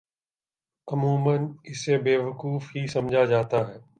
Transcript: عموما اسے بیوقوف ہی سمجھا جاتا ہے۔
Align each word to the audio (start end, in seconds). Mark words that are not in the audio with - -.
عموما 0.87 1.35
اسے 1.63 1.97
بیوقوف 1.97 2.75
ہی 2.75 2.87
سمجھا 2.87 3.25
جاتا 3.25 3.67
ہے۔ 3.67 3.77